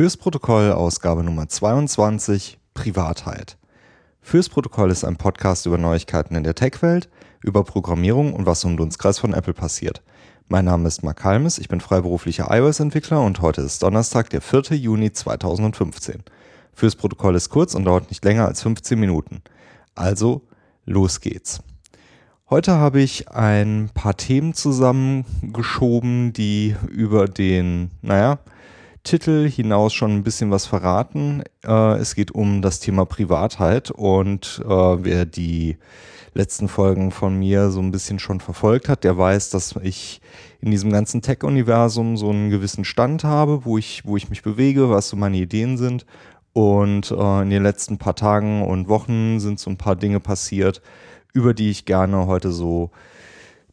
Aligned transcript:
Fürs 0.00 0.16
Protokoll 0.16 0.72
Ausgabe 0.72 1.22
Nummer 1.22 1.46
22 1.46 2.58
Privatheit. 2.72 3.58
Fürs 4.22 4.48
Protokoll 4.48 4.90
ist 4.90 5.04
ein 5.04 5.16
Podcast 5.16 5.66
über 5.66 5.76
Neuigkeiten 5.76 6.36
in 6.36 6.42
der 6.42 6.54
Tech-Welt, 6.54 7.10
über 7.42 7.64
Programmierung 7.64 8.32
und 8.32 8.46
was 8.46 8.64
im 8.64 8.78
Dunstkreis 8.78 9.18
von 9.18 9.34
Apple 9.34 9.52
passiert. 9.52 10.00
Mein 10.48 10.64
Name 10.64 10.88
ist 10.88 11.02
Mark 11.02 11.22
Halmes, 11.22 11.58
ich 11.58 11.68
bin 11.68 11.82
freiberuflicher 11.82 12.46
iOS-Entwickler 12.48 13.20
und 13.20 13.42
heute 13.42 13.60
ist 13.60 13.82
Donnerstag, 13.82 14.30
der 14.30 14.40
4. 14.40 14.74
Juni 14.78 15.12
2015. 15.12 16.22
Fürs 16.72 16.96
Protokoll 16.96 17.34
ist 17.34 17.50
kurz 17.50 17.74
und 17.74 17.84
dauert 17.84 18.08
nicht 18.08 18.24
länger 18.24 18.46
als 18.46 18.62
15 18.62 18.98
Minuten. 18.98 19.42
Also, 19.94 20.40
los 20.86 21.20
geht's. 21.20 21.60
Heute 22.48 22.72
habe 22.72 23.02
ich 23.02 23.28
ein 23.28 23.90
paar 23.92 24.16
Themen 24.16 24.54
zusammengeschoben, 24.54 26.32
die 26.32 26.74
über 26.88 27.28
den, 27.28 27.90
naja, 28.00 28.38
Titel 29.02 29.48
hinaus 29.48 29.92
schon 29.92 30.12
ein 30.12 30.22
bisschen 30.22 30.50
was 30.50 30.66
verraten. 30.66 31.42
Äh, 31.64 31.94
es 31.96 32.14
geht 32.14 32.32
um 32.32 32.62
das 32.62 32.80
Thema 32.80 33.06
Privatheit 33.06 33.90
und 33.90 34.62
äh, 34.64 34.68
wer 34.68 35.24
die 35.24 35.76
letzten 36.34 36.68
Folgen 36.68 37.10
von 37.10 37.38
mir 37.38 37.70
so 37.70 37.80
ein 37.80 37.90
bisschen 37.90 38.18
schon 38.18 38.40
verfolgt 38.40 38.88
hat, 38.88 39.04
der 39.04 39.18
weiß, 39.18 39.50
dass 39.50 39.74
ich 39.82 40.20
in 40.60 40.70
diesem 40.70 40.92
ganzen 40.92 41.22
Tech-Universum 41.22 42.16
so 42.16 42.30
einen 42.30 42.50
gewissen 42.50 42.84
Stand 42.84 43.24
habe, 43.24 43.64
wo 43.64 43.78
ich, 43.78 44.04
wo 44.04 44.16
ich 44.16 44.30
mich 44.30 44.42
bewege, 44.42 44.90
was 44.90 45.08
so 45.08 45.16
meine 45.16 45.38
Ideen 45.38 45.76
sind. 45.76 46.06
Und 46.52 47.10
äh, 47.10 47.42
in 47.42 47.50
den 47.50 47.62
letzten 47.62 47.98
paar 47.98 48.16
Tagen 48.16 48.62
und 48.62 48.88
Wochen 48.88 49.40
sind 49.40 49.60
so 49.60 49.70
ein 49.70 49.76
paar 49.76 49.96
Dinge 49.96 50.20
passiert, 50.20 50.82
über 51.32 51.54
die 51.54 51.70
ich 51.70 51.84
gerne 51.84 52.26
heute 52.26 52.52
so 52.52 52.90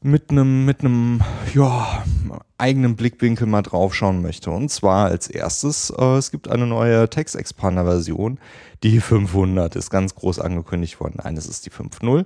mit 0.01 0.29
einem 0.29 0.65
mit 0.65 0.81
einem 0.81 1.21
ja, 1.55 2.03
eigenen 2.57 2.95
Blickwinkel 2.95 3.47
mal 3.47 3.61
draufschauen 3.61 4.21
möchte. 4.21 4.51
Und 4.51 4.69
zwar 4.69 5.07
als 5.07 5.27
erstes, 5.27 5.91
äh, 5.97 6.17
es 6.17 6.31
gibt 6.31 6.47
eine 6.47 6.65
neue 6.65 7.09
Text 7.09 7.35
Expander 7.35 7.85
Version, 7.85 8.39
die 8.83 8.99
500 8.99 9.75
ist 9.75 9.89
ganz 9.89 10.15
groß 10.15 10.39
angekündigt 10.39 10.99
worden. 10.99 11.19
Nein, 11.23 11.37
es 11.37 11.47
ist 11.47 11.65
die 11.65 11.71
5.0. 11.71 12.25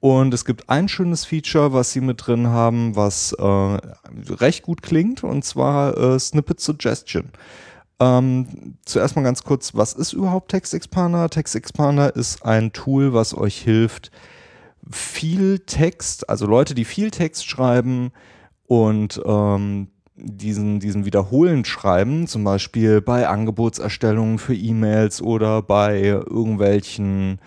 Und 0.00 0.32
es 0.32 0.44
gibt 0.44 0.70
ein 0.70 0.88
schönes 0.88 1.24
Feature, 1.24 1.72
was 1.72 1.92
sie 1.92 2.00
mit 2.00 2.26
drin 2.26 2.48
haben, 2.48 2.94
was 2.94 3.32
äh, 3.32 3.42
recht 3.42 4.62
gut 4.62 4.82
klingt, 4.82 5.24
und 5.24 5.44
zwar 5.44 5.96
äh, 5.96 6.18
Snippet 6.20 6.60
Suggestion. 6.60 7.30
Ähm, 8.00 8.76
zuerst 8.84 9.16
mal 9.16 9.22
ganz 9.22 9.42
kurz, 9.42 9.74
was 9.74 9.94
ist 9.94 10.12
überhaupt 10.12 10.52
Text 10.52 10.72
Expander? 10.72 11.28
Text 11.28 11.56
Expander 11.56 12.14
ist 12.14 12.44
ein 12.44 12.72
Tool, 12.72 13.12
was 13.12 13.36
euch 13.36 13.58
hilft, 13.60 14.12
viel 14.88 15.58
Text, 15.60 16.30
also 16.30 16.46
Leute, 16.46 16.76
die 16.76 16.84
viel 16.84 17.10
Text 17.10 17.46
schreiben 17.46 18.12
und 18.68 19.20
ähm, 19.24 19.88
diesen, 20.14 20.78
diesen 20.78 21.04
wiederholend 21.04 21.66
schreiben, 21.66 22.26
zum 22.26 22.44
Beispiel 22.44 23.00
bei 23.00 23.26
Angebotserstellungen 23.26 24.38
für 24.38 24.54
E-Mails 24.54 25.22
oder 25.22 25.62
bei 25.62 26.00
irgendwelchen 26.00 27.40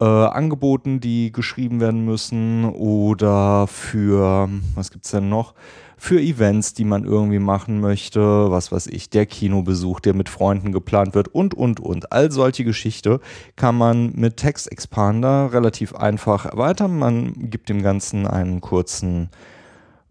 äh, 0.00 0.04
Angeboten, 0.04 1.00
die 1.00 1.30
geschrieben 1.30 1.80
werden 1.80 2.04
müssen 2.04 2.64
oder 2.64 3.66
für, 3.66 4.48
was 4.74 4.90
gibt's 4.90 5.10
denn 5.10 5.28
noch? 5.28 5.54
für 5.98 6.20
Events, 6.20 6.74
die 6.74 6.84
man 6.84 7.04
irgendwie 7.04 7.38
machen 7.38 7.80
möchte, 7.80 8.20
was 8.20 8.70
weiß 8.70 8.86
ich, 8.88 9.08
der 9.08 9.26
Kinobesuch, 9.26 10.00
der 10.00 10.14
mit 10.14 10.28
Freunden 10.28 10.72
geplant 10.72 11.14
wird 11.14 11.28
und, 11.28 11.54
und, 11.54 11.80
und. 11.80 12.12
All 12.12 12.30
solche 12.30 12.64
Geschichte 12.64 13.20
kann 13.56 13.76
man 13.76 14.12
mit 14.14 14.36
Text 14.36 14.70
Expander 14.70 15.52
relativ 15.52 15.94
einfach 15.94 16.44
erweitern. 16.44 16.98
Man 16.98 17.50
gibt 17.50 17.70
dem 17.70 17.82
Ganzen 17.82 18.26
einen 18.26 18.60
kurzen 18.60 19.30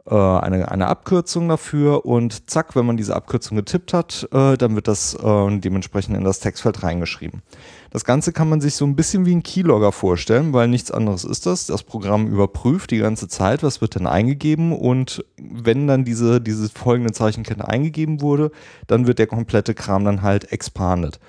äh, 0.07 0.15
eine, 0.15 0.71
eine 0.71 0.87
Abkürzung 0.87 1.49
dafür 1.49 2.05
und 2.05 2.49
zack, 2.49 2.75
wenn 2.75 2.85
man 2.85 2.97
diese 2.97 3.15
Abkürzung 3.15 3.57
getippt 3.57 3.93
hat, 3.93 4.27
äh, 4.31 4.55
dann 4.55 4.75
wird 4.75 4.87
das 4.87 5.15
äh, 5.15 5.57
dementsprechend 5.57 6.15
in 6.15 6.23
das 6.23 6.39
Textfeld 6.39 6.83
reingeschrieben. 6.83 7.41
Das 7.89 8.05
Ganze 8.05 8.31
kann 8.33 8.49
man 8.49 8.61
sich 8.61 8.75
so 8.75 8.85
ein 8.85 8.95
bisschen 8.95 9.25
wie 9.25 9.33
ein 9.33 9.41
Keylogger 9.41 9.91
vorstellen, 9.91 10.53
weil 10.53 10.67
nichts 10.67 10.91
anderes 10.91 11.23
ist 11.23 11.45
das. 11.45 11.67
Das 11.67 11.83
Programm 11.83 12.27
überprüft 12.27 12.91
die 12.91 12.99
ganze 12.99 13.27
Zeit, 13.27 13.63
was 13.63 13.81
wird 13.81 13.95
denn 13.95 14.05
eingegeben 14.05 14.73
und 14.73 15.25
wenn 15.37 15.87
dann 15.87 16.05
diese, 16.05 16.39
diese 16.39 16.69
folgende 16.69 17.13
Zeichenkette 17.13 17.67
eingegeben 17.67 18.21
wurde, 18.21 18.51
dann 18.87 19.07
wird 19.07 19.19
der 19.19 19.27
komplette 19.27 19.73
Kram 19.73 20.05
dann 20.05 20.21
halt 20.21 20.51
expanded. 20.51 21.19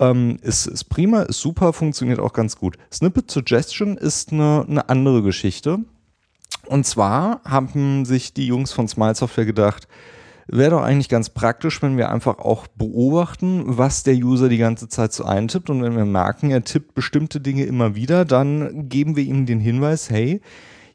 Ähm, 0.00 0.38
ist, 0.42 0.66
ist 0.66 0.84
prima, 0.84 1.22
ist 1.22 1.40
super, 1.40 1.72
funktioniert 1.72 2.20
auch 2.20 2.32
ganz 2.32 2.56
gut. 2.56 2.78
Snippet 2.92 3.30
Suggestion 3.30 3.96
ist 3.96 4.32
eine, 4.32 4.64
eine 4.68 4.88
andere 4.88 5.22
Geschichte. 5.22 5.80
Und 6.68 6.84
zwar 6.84 7.40
haben 7.44 8.04
sich 8.04 8.34
die 8.34 8.46
Jungs 8.46 8.72
von 8.72 8.88
Smile 8.88 9.14
Software 9.14 9.46
gedacht, 9.46 9.88
wäre 10.46 10.70
doch 10.70 10.82
eigentlich 10.82 11.08
ganz 11.08 11.30
praktisch, 11.30 11.82
wenn 11.82 11.96
wir 11.96 12.10
einfach 12.10 12.38
auch 12.38 12.66
beobachten, 12.66 13.64
was 13.66 14.02
der 14.02 14.14
User 14.14 14.48
die 14.48 14.58
ganze 14.58 14.88
Zeit 14.88 15.12
so 15.12 15.24
eintippt. 15.24 15.70
Und 15.70 15.82
wenn 15.82 15.96
wir 15.96 16.04
merken, 16.04 16.50
er 16.50 16.64
tippt 16.64 16.94
bestimmte 16.94 17.40
Dinge 17.40 17.64
immer 17.64 17.94
wieder, 17.94 18.24
dann 18.24 18.88
geben 18.88 19.16
wir 19.16 19.24
ihm 19.24 19.46
den 19.46 19.60
Hinweis, 19.60 20.10
hey, 20.10 20.40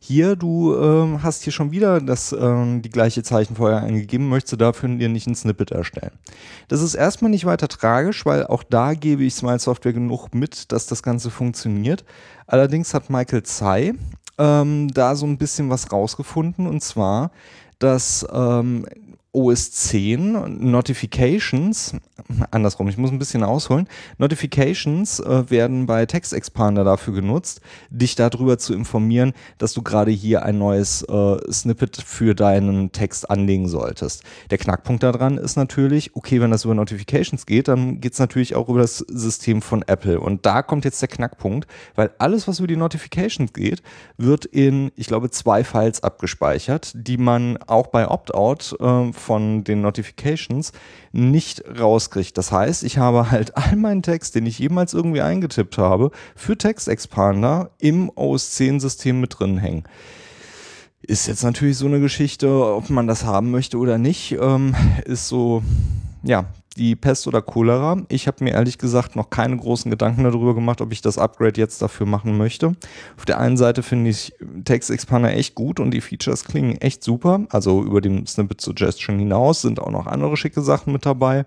hier, 0.05 0.35
du 0.35 0.75
äh, 0.75 1.19
hast 1.19 1.43
hier 1.43 1.53
schon 1.53 1.71
wieder 1.71 2.01
das, 2.01 2.33
äh, 2.33 2.79
die 2.81 2.89
gleiche 2.89 3.23
Zeichen 3.23 3.55
vorher 3.55 3.83
eingegeben, 3.83 4.27
möchtest 4.27 4.53
du 4.53 4.57
dafür 4.57 4.89
dir 4.89 5.07
nicht 5.07 5.27
ein 5.27 5.35
Snippet 5.35 5.71
erstellen. 5.71 6.11
Das 6.67 6.81
ist 6.81 6.93
erstmal 6.93 7.31
nicht 7.31 7.45
weiter 7.45 7.69
tragisch, 7.69 8.25
weil 8.25 8.45
auch 8.45 8.63
da 8.63 8.95
gebe 8.95 9.23
ich 9.23 9.33
Smile 9.33 9.59
Software 9.59 9.93
genug 9.93 10.35
mit, 10.35 10.73
dass 10.73 10.87
das 10.87 11.03
Ganze 11.03 11.29
funktioniert. 11.29 12.03
Allerdings 12.47 12.93
hat 12.93 13.09
Michael 13.09 13.43
Tsai 13.43 13.93
ähm, 14.37 14.87
da 14.93 15.15
so 15.15 15.25
ein 15.25 15.37
bisschen 15.37 15.69
was 15.69 15.91
rausgefunden. 15.91 16.67
Und 16.67 16.81
zwar, 16.81 17.31
dass 17.79 18.25
ähm, 18.31 18.85
OS 19.33 19.71
10 19.71 20.69
Notifications, 20.69 21.95
andersrum, 22.51 22.87
ich 22.87 22.99
muss 22.99 23.11
ein 23.11 23.17
bisschen 23.17 23.43
ausholen, 23.43 23.87
Notifications 24.19 25.19
äh, 25.19 25.49
werden 25.49 25.87
bei 25.87 26.05
Text 26.05 26.33
Expander 26.33 26.83
dafür 26.83 27.15
genutzt, 27.15 27.59
dich 27.89 28.13
darüber 28.13 28.59
zu 28.59 28.75
informieren, 28.75 29.33
dass 29.57 29.73
du 29.73 29.81
gerade 29.81 30.11
hier 30.11 30.43
ein 30.43 30.59
neues 30.59 31.01
äh, 31.09 31.51
Snippet 31.51 31.97
für 31.97 32.35
deinen 32.35 32.91
Text 32.91 33.27
anlegen 33.27 33.67
solltest. 33.67 34.23
Der 34.51 34.59
Knackpunkt 34.59 35.01
daran 35.01 35.39
ist 35.39 35.55
natürlich, 35.55 36.15
okay, 36.15 36.39
wenn 36.39 36.51
das 36.51 36.65
über 36.65 36.75
Notifications 36.75 37.47
geht, 37.47 37.69
dann 37.69 38.01
geht 38.01 38.13
es 38.13 38.19
natürlich 38.19 38.55
auch 38.55 38.69
über 38.69 38.81
das 38.81 38.99
System 38.99 39.63
von 39.63 39.81
Apple. 39.81 40.19
Und 40.19 40.45
da 40.45 40.61
kommt 40.61 40.85
jetzt 40.85 41.01
der 41.01 41.09
Knackpunkt, 41.09 41.67
weil 41.95 42.11
alles, 42.19 42.47
was 42.47 42.59
über 42.59 42.67
die 42.67 42.75
Notifications 42.75 43.51
geht, 43.51 43.81
wird 44.17 44.45
in, 44.45 44.91
ich 44.95 45.07
glaube, 45.07 45.31
zwei 45.31 45.63
Files 45.63 46.03
abgespeichert, 46.03 46.91
die 46.93 47.17
man 47.17 47.57
auch 47.65 47.87
bei 47.87 48.07
Opt-out 48.07 48.75
äh, 48.79 49.11
von 49.23 49.63
den 49.63 49.81
Notifications 49.81 50.71
nicht 51.11 51.63
rauskriegt. 51.79 52.37
Das 52.37 52.51
heißt, 52.51 52.83
ich 52.83 52.97
habe 52.97 53.31
halt 53.31 53.57
all 53.57 53.75
meinen 53.75 54.03
Text, 54.03 54.35
den 54.35 54.45
ich 54.45 54.59
jemals 54.59 54.93
irgendwie 54.93 55.21
eingetippt 55.21 55.77
habe, 55.77 56.11
für 56.35 56.57
Text 56.57 56.87
Expander 56.87 57.71
im 57.79 58.11
OS 58.15 58.51
10 58.51 58.79
System 58.79 59.19
mit 59.19 59.39
drin 59.39 59.57
hängen. 59.57 59.83
Ist 61.01 61.27
jetzt 61.27 61.43
natürlich 61.43 61.77
so 61.77 61.85
eine 61.85 61.99
Geschichte, 61.99 62.65
ob 62.65 62.89
man 62.89 63.07
das 63.07 63.25
haben 63.25 63.51
möchte 63.51 63.77
oder 63.77 63.97
nicht, 63.97 64.37
ähm, 64.39 64.73
ist 65.05 65.27
so, 65.27 65.61
ja, 66.23 66.45
die 66.77 66.95
Pest 66.95 67.27
oder 67.27 67.41
Cholera. 67.41 67.97
Ich 68.09 68.27
habe 68.27 68.43
mir 68.43 68.51
ehrlich 68.51 68.77
gesagt 68.77 69.15
noch 69.15 69.29
keine 69.29 69.57
großen 69.57 69.91
Gedanken 69.91 70.23
darüber 70.23 70.55
gemacht, 70.55 70.81
ob 70.81 70.91
ich 70.91 71.01
das 71.01 71.17
Upgrade 71.17 71.59
jetzt 71.59 71.81
dafür 71.81 72.05
machen 72.05 72.37
möchte. 72.37 72.73
Auf 73.17 73.25
der 73.25 73.39
einen 73.39 73.57
Seite 73.57 73.83
finde 73.83 74.09
ich 74.09 74.33
Text 74.65 74.89
Expander 74.89 75.33
echt 75.33 75.55
gut 75.55 75.79
und 75.79 75.91
die 75.91 76.01
Features 76.01 76.45
klingen 76.45 76.77
echt 76.81 77.03
super. 77.03 77.45
Also 77.49 77.83
über 77.83 78.01
dem 78.01 78.25
Snippet 78.25 78.61
Suggestion 78.61 79.19
hinaus 79.19 79.61
sind 79.61 79.79
auch 79.79 79.91
noch 79.91 80.07
andere 80.07 80.37
schicke 80.37 80.61
Sachen 80.61 80.93
mit 80.93 81.05
dabei. 81.05 81.45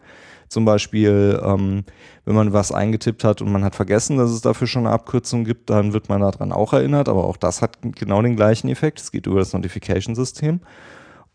Zum 0.49 0.65
Beispiel, 0.65 1.41
ähm, 1.43 1.85
wenn 2.25 2.37
man 2.37 2.53
was 2.53 2.71
eingetippt 2.71 3.25
hat 3.25 3.43
und 3.43 3.51
man 3.51 3.65
hat 3.65 3.75
vergessen, 3.75 4.17
dass 4.17 4.31
es 4.31 4.43
dafür 4.43 4.69
schon 4.69 4.87
eine 4.87 4.95
Abkürzung 4.95 5.45
gibt, 5.45 5.71
dann 5.71 5.93
wird 5.93 6.09
man 6.09 6.21
daran 6.21 6.53
auch 6.53 6.73
erinnert. 6.73 7.09
Aber 7.09 7.25
auch 7.25 7.37
das 7.37 7.63
hat 7.63 7.79
genau 7.83 8.23
den 8.23 8.37
gleichen 8.37 8.69
Effekt. 8.69 9.01
Es 9.01 9.11
geht 9.11 9.27
über 9.27 9.41
das 9.41 9.53
Notification-System. 9.53 10.61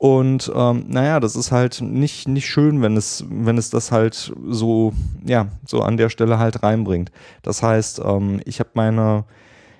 Und 0.01 0.51
ähm, 0.55 0.85
naja, 0.87 1.19
das 1.19 1.35
ist 1.35 1.51
halt 1.51 1.79
nicht, 1.79 2.27
nicht 2.27 2.47
schön, 2.47 2.81
wenn 2.81 2.97
es, 2.97 3.23
wenn 3.29 3.59
es 3.59 3.69
das 3.69 3.91
halt 3.91 4.33
so, 4.47 4.93
ja, 5.23 5.49
so 5.63 5.83
an 5.83 5.95
der 5.95 6.09
Stelle 6.09 6.39
halt 6.39 6.63
reinbringt. 6.63 7.11
Das 7.43 7.61
heißt, 7.61 8.01
ähm, 8.03 8.41
ich 8.45 8.59
habe 8.59 8.71
meine, 8.73 9.25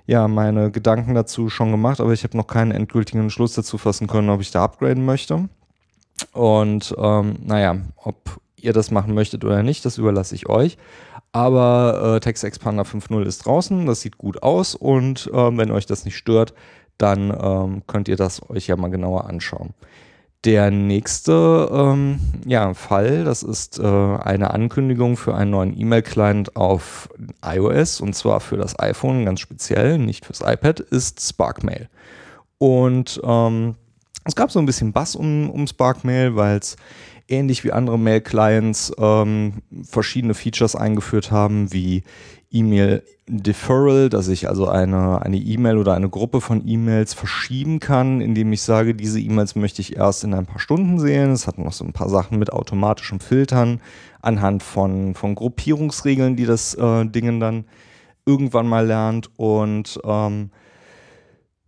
ja, 0.05 0.27
meine 0.27 0.69
Gedanken 0.69 1.15
dazu 1.15 1.49
schon 1.49 1.71
gemacht, 1.71 1.99
aber 1.99 2.13
ich 2.13 2.23
habe 2.23 2.37
noch 2.37 2.45
keinen 2.45 2.69
endgültigen 2.69 3.21
Entschluss 3.21 3.55
dazu 3.55 3.79
fassen 3.79 4.05
können, 4.05 4.29
ob 4.29 4.41
ich 4.41 4.51
da 4.51 4.63
upgraden 4.63 5.05
möchte. 5.05 5.49
Und 6.33 6.93
ähm, 6.99 7.37
naja, 7.43 7.77
ob 7.95 8.39
ihr 8.57 8.73
das 8.73 8.91
machen 8.91 9.15
möchtet 9.15 9.43
oder 9.43 9.63
nicht, 9.63 9.85
das 9.85 9.97
überlasse 9.97 10.35
ich 10.35 10.47
euch. 10.47 10.77
Aber 11.31 12.17
äh, 12.17 12.19
Text 12.19 12.43
Expander 12.43 12.83
5.0 12.83 13.23
ist 13.23 13.47
draußen, 13.47 13.87
das 13.87 14.01
sieht 14.01 14.19
gut 14.19 14.43
aus 14.43 14.75
und 14.75 15.31
äh, 15.33 15.57
wenn 15.57 15.71
euch 15.71 15.87
das 15.87 16.05
nicht 16.05 16.17
stört, 16.17 16.53
dann 16.99 17.35
ähm, 17.41 17.81
könnt 17.87 18.07
ihr 18.07 18.17
das 18.17 18.47
euch 18.51 18.67
ja 18.67 18.75
mal 18.75 18.91
genauer 18.91 19.25
anschauen. 19.25 19.73
Der 20.43 20.71
nächste 20.71 21.69
ähm, 21.71 22.19
ja, 22.47 22.73
Fall, 22.73 23.25
das 23.25 23.43
ist 23.43 23.77
äh, 23.77 23.83
eine 23.85 24.51
Ankündigung 24.51 25.15
für 25.15 25.35
einen 25.35 25.51
neuen 25.51 25.79
E-Mail-Client 25.79 26.55
auf 26.55 27.09
iOS 27.45 28.01
und 28.01 28.15
zwar 28.15 28.39
für 28.39 28.57
das 28.57 28.79
iPhone 28.79 29.23
ganz 29.25 29.39
speziell, 29.39 29.99
nicht 29.99 30.25
fürs 30.25 30.41
iPad, 30.41 30.79
ist 30.79 31.21
SparkMail. 31.21 31.89
Und 32.57 33.21
ähm, 33.23 33.75
Es 34.23 34.35
gab 34.35 34.51
so 34.51 34.59
ein 34.59 34.65
bisschen 34.65 34.93
Bass 34.93 35.15
um, 35.15 35.49
um 35.49 35.65
Spark 35.67 36.03
Mail, 36.03 36.35
weil 36.35 36.57
es 36.57 36.75
ähnlich 37.27 37.63
wie 37.63 37.71
andere 37.71 37.97
Mail-Clients 37.97 38.93
ähm, 38.97 39.61
verschiedene 39.83 40.33
Features 40.33 40.75
eingeführt 40.75 41.31
haben, 41.31 41.71
wie 41.73 42.03
E-Mail 42.51 43.03
Deferral, 43.27 44.09
dass 44.09 44.27
ich 44.27 44.49
also 44.49 44.67
eine 44.67 45.21
eine 45.21 45.37
E-Mail 45.37 45.77
oder 45.77 45.93
eine 45.93 46.09
Gruppe 46.09 46.41
von 46.41 46.67
E-Mails 46.67 47.13
verschieben 47.13 47.79
kann, 47.79 48.19
indem 48.19 48.51
ich 48.51 48.61
sage, 48.61 48.93
diese 48.93 49.21
E-Mails 49.21 49.55
möchte 49.55 49.81
ich 49.81 49.95
erst 49.95 50.23
in 50.25 50.33
ein 50.33 50.45
paar 50.45 50.59
Stunden 50.59 50.99
sehen. 50.99 51.31
Es 51.31 51.47
hat 51.47 51.57
noch 51.57 51.71
so 51.71 51.85
ein 51.85 51.93
paar 51.93 52.09
Sachen 52.09 52.39
mit 52.39 52.51
automatischem 52.51 53.21
Filtern 53.21 53.79
anhand 54.21 54.63
von, 54.63 55.15
von 55.15 55.35
Gruppierungsregeln, 55.35 56.35
die 56.35 56.45
das 56.45 56.73
äh, 56.75 57.05
Dingen 57.05 57.39
dann 57.39 57.65
irgendwann 58.25 58.67
mal 58.67 58.85
lernt. 58.85 59.29
Und 59.37 59.99
ähm, 60.03 60.51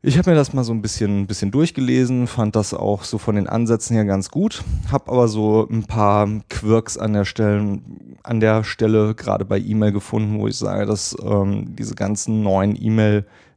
ich 0.05 0.17
habe 0.17 0.31
mir 0.31 0.35
das 0.35 0.51
mal 0.51 0.65
so 0.65 0.73
ein 0.73 0.81
bisschen, 0.81 1.27
bisschen 1.27 1.50
durchgelesen, 1.50 2.27
fand 2.27 2.57
das 2.57 2.73
auch 2.73 3.05
so 3.05 3.17
von 3.17 3.35
den 3.35 3.47
Ansätzen 3.47 3.95
her 3.95 4.03
ganz 4.03 4.29
gut, 4.29 4.61
habe 4.91 5.09
aber 5.09 5.29
so 5.29 5.65
ein 5.71 5.85
paar 5.85 6.27
Quirks 6.50 6.97
an 6.97 7.13
der 7.13 7.23
Stelle, 7.23 7.79
an 8.21 8.41
der 8.41 8.65
Stelle 8.65 9.15
gerade 9.15 9.45
bei 9.45 9.57
E-Mail 9.57 9.94
gefunden, 9.94 10.39
wo 10.39 10.47
ich 10.50 10.57
sage, 10.57 10.85
dass 10.85 11.15
ähm, 11.23 11.73
diese 11.77 11.95
ganzen 11.95 12.44
neuen 12.44 12.75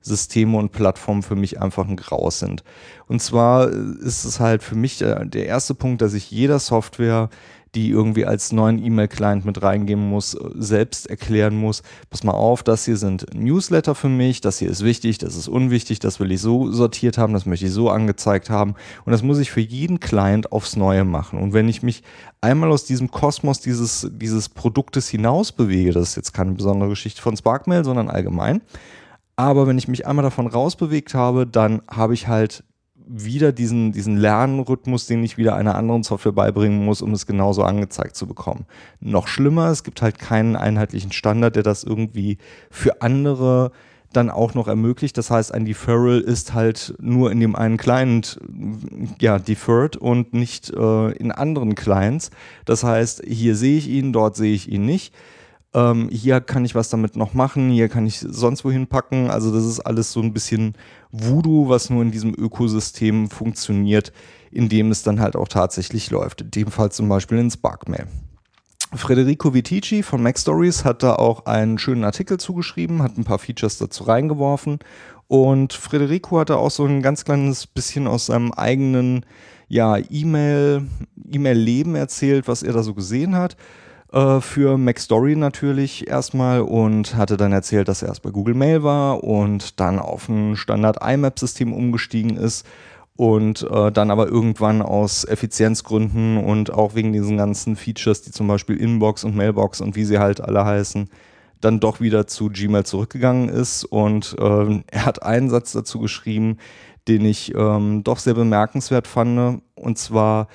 E-Mail-Systeme 0.06 0.56
und 0.56 0.72
Plattformen 0.72 1.22
für 1.22 1.36
mich 1.36 1.60
einfach 1.60 1.86
ein 1.86 1.96
Graus 1.96 2.38
sind. 2.38 2.62
Und 3.08 3.20
zwar 3.20 3.68
ist 3.68 4.24
es 4.24 4.40
halt 4.40 4.62
für 4.62 4.76
mich 4.76 4.98
der, 4.98 5.24
der 5.24 5.46
erste 5.46 5.74
Punkt, 5.74 6.02
dass 6.02 6.14
ich 6.14 6.30
jeder 6.30 6.58
Software 6.58 7.28
die 7.74 7.90
irgendwie 7.90 8.24
als 8.24 8.52
neuen 8.52 8.82
E-Mail-Client 8.82 9.44
mit 9.44 9.62
reingeben 9.62 10.08
muss, 10.08 10.32
äh, 10.32 10.38
selbst 10.54 11.10
erklären 11.10 11.54
muss, 11.56 11.82
pass 12.08 12.24
mal 12.24 12.32
auf, 12.32 12.62
das 12.62 12.86
hier 12.86 12.96
sind 12.96 13.26
Newsletter 13.34 13.94
für 13.94 14.08
mich, 14.08 14.40
das 14.40 14.58
hier 14.58 14.70
ist 14.70 14.82
wichtig, 14.82 15.18
das 15.18 15.36
ist 15.36 15.46
unwichtig, 15.46 15.98
das 15.98 16.18
will 16.18 16.32
ich 16.32 16.40
so 16.40 16.72
sortiert 16.72 17.18
haben, 17.18 17.34
das 17.34 17.44
möchte 17.44 17.66
ich 17.66 17.72
so 17.72 17.90
angezeigt 17.90 18.48
haben 18.48 18.76
und 19.04 19.12
das 19.12 19.22
muss 19.22 19.38
ich 19.38 19.50
für 19.50 19.60
jeden 19.60 20.00
Client 20.00 20.52
aufs 20.52 20.74
Neue 20.74 21.04
machen. 21.04 21.38
Und 21.38 21.52
wenn 21.52 21.68
ich 21.68 21.82
mich 21.82 22.02
einmal 22.40 22.72
aus 22.72 22.86
diesem 22.86 23.10
Kosmos 23.10 23.60
dieses, 23.60 24.08
dieses 24.10 24.48
Produktes 24.48 25.08
hinaus 25.10 25.52
bewege, 25.52 25.92
das 25.92 26.10
ist 26.10 26.16
jetzt 26.16 26.32
keine 26.32 26.52
besondere 26.52 26.88
Geschichte 26.88 27.20
von 27.20 27.36
Sparkmail, 27.36 27.84
sondern 27.84 28.08
allgemein, 28.08 28.62
aber 29.36 29.66
wenn 29.66 29.78
ich 29.78 29.88
mich 29.88 30.06
einmal 30.06 30.22
davon 30.22 30.46
rausbewegt 30.46 31.14
habe, 31.14 31.46
dann 31.46 31.82
habe 31.88 32.14
ich 32.14 32.26
halt 32.26 32.64
wieder 33.08 33.52
diesen, 33.52 33.92
diesen 33.92 34.16
Lernrhythmus, 34.16 35.06
den 35.06 35.22
ich 35.22 35.38
wieder 35.38 35.54
einer 35.54 35.76
anderen 35.76 36.02
Software 36.02 36.32
beibringen 36.32 36.84
muss, 36.84 37.02
um 37.02 37.12
es 37.12 37.26
genauso 37.26 37.62
angezeigt 37.62 38.16
zu 38.16 38.26
bekommen. 38.26 38.66
Noch 39.00 39.28
schlimmer, 39.28 39.70
es 39.70 39.84
gibt 39.84 40.02
halt 40.02 40.18
keinen 40.18 40.56
einheitlichen 40.56 41.12
Standard, 41.12 41.54
der 41.54 41.62
das 41.62 41.84
irgendwie 41.84 42.38
für 42.70 43.02
andere 43.02 43.70
dann 44.12 44.30
auch 44.30 44.54
noch 44.54 44.66
ermöglicht. 44.66 45.18
Das 45.18 45.30
heißt, 45.30 45.52
ein 45.52 45.66
Deferral 45.66 46.20
ist 46.20 46.54
halt 46.54 46.94
nur 46.98 47.30
in 47.30 47.38
dem 47.38 47.54
einen 47.54 47.76
Client 47.76 48.40
ja 49.20 49.38
deferred 49.38 49.96
und 49.96 50.32
nicht 50.32 50.70
äh, 50.70 51.10
in 51.12 51.30
anderen 51.30 51.74
Clients. 51.74 52.30
Das 52.64 52.82
heißt, 52.82 53.22
hier 53.26 53.54
sehe 53.54 53.78
ich 53.78 53.88
ihn, 53.88 54.12
dort 54.12 54.36
sehe 54.36 54.54
ich 54.54 54.70
ihn 54.70 54.86
nicht 54.86 55.14
ähm, 55.76 56.08
hier 56.10 56.40
kann 56.40 56.64
ich 56.64 56.74
was 56.74 56.88
damit 56.88 57.16
noch 57.16 57.34
machen, 57.34 57.70
hier 57.70 57.90
kann 57.90 58.06
ich 58.06 58.18
sonst 58.18 58.64
wohin 58.64 58.86
packen. 58.86 59.28
Also 59.30 59.52
das 59.52 59.66
ist 59.66 59.80
alles 59.80 60.10
so 60.10 60.22
ein 60.22 60.32
bisschen 60.32 60.72
Voodoo, 61.12 61.68
was 61.68 61.90
nur 61.90 62.02
in 62.02 62.10
diesem 62.10 62.34
Ökosystem 62.34 63.28
funktioniert, 63.28 64.10
in 64.50 64.70
dem 64.70 64.90
es 64.90 65.02
dann 65.02 65.20
halt 65.20 65.36
auch 65.36 65.48
tatsächlich 65.48 66.10
läuft. 66.10 66.40
In 66.40 66.50
dem 66.50 66.68
Fall 66.68 66.90
zum 66.92 67.10
Beispiel 67.10 67.36
in 67.36 67.50
SparkMail. 67.50 68.06
Federico 68.94 69.52
Vitici 69.52 70.02
von 70.02 70.22
Mac 70.22 70.38
Stories 70.38 70.86
hat 70.86 71.02
da 71.02 71.16
auch 71.16 71.44
einen 71.44 71.78
schönen 71.78 72.04
Artikel 72.04 72.38
zugeschrieben, 72.38 73.02
hat 73.02 73.18
ein 73.18 73.24
paar 73.24 73.38
Features 73.38 73.76
dazu 73.76 74.04
reingeworfen 74.04 74.78
und 75.28 75.74
Federico 75.74 76.38
hat 76.38 76.48
da 76.48 76.54
auch 76.54 76.70
so 76.70 76.86
ein 76.86 77.02
ganz 77.02 77.26
kleines 77.26 77.66
bisschen 77.66 78.06
aus 78.06 78.26
seinem 78.26 78.52
eigenen 78.52 79.26
ja, 79.68 79.98
E-Mail, 79.98 80.86
E-Mail-Leben 81.30 81.96
erzählt, 81.96 82.48
was 82.48 82.62
er 82.62 82.72
da 82.72 82.82
so 82.82 82.94
gesehen 82.94 83.34
hat 83.34 83.56
äh, 84.16 84.40
für 84.40 84.78
MacStory 84.78 85.36
natürlich 85.36 86.08
erstmal 86.08 86.62
und 86.62 87.16
hatte 87.16 87.36
dann 87.36 87.52
erzählt, 87.52 87.88
dass 87.88 88.00
er 88.00 88.08
erst 88.08 88.22
bei 88.22 88.30
Google 88.30 88.54
Mail 88.54 88.82
war 88.82 89.22
und 89.22 89.78
dann 89.78 89.98
auf 89.98 90.30
ein 90.30 90.56
Standard 90.56 90.98
IMAP-System 91.06 91.72
umgestiegen 91.74 92.38
ist 92.38 92.66
und 93.16 93.66
äh, 93.70 93.92
dann 93.92 94.10
aber 94.10 94.26
irgendwann 94.26 94.80
aus 94.80 95.26
Effizienzgründen 95.26 96.38
und 96.38 96.72
auch 96.72 96.94
wegen 96.94 97.12
diesen 97.12 97.36
ganzen 97.36 97.76
Features, 97.76 98.22
die 98.22 98.30
zum 98.30 98.48
Beispiel 98.48 98.76
Inbox 98.76 99.22
und 99.22 99.36
Mailbox 99.36 99.82
und 99.82 99.96
wie 99.96 100.04
sie 100.04 100.18
halt 100.18 100.40
alle 100.40 100.64
heißen, 100.64 101.10
dann 101.60 101.80
doch 101.80 102.00
wieder 102.00 102.26
zu 102.26 102.48
Gmail 102.48 102.84
zurückgegangen 102.84 103.50
ist. 103.50 103.84
Und 103.84 104.34
äh, 104.38 104.82
er 104.90 105.04
hat 105.04 105.22
einen 105.22 105.50
Satz 105.50 105.72
dazu 105.72 105.98
geschrieben, 105.98 106.56
den 107.06 107.24
ich 107.26 107.54
ähm, 107.54 108.02
doch 108.02 108.18
sehr 108.18 108.34
bemerkenswert 108.34 109.06
fand. 109.06 109.62
Und 109.74 109.98
zwar, 109.98 110.48